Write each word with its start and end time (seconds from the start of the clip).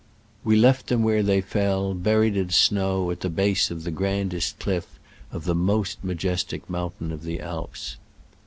We 0.43 0.55
left 0.55 0.87
them 0.87 1.03
where 1.03 1.21
they 1.21 1.41
fell, 1.41 1.93
buried 1.93 2.35
in 2.35 2.49
snow 2.49 3.11
at 3.11 3.19
the 3.19 3.29
base 3.29 3.69
of 3.69 3.83
the 3.83 3.91
grand 3.91 4.33
est 4.33 4.57
cliff 4.57 4.99
of 5.31 5.45
the 5.45 5.53
most 5.53 6.03
majestic 6.03 6.67
moun 6.67 6.93
tain 6.97 7.11
of 7.11 7.21
the 7.21 7.39
Alps. 7.39 7.97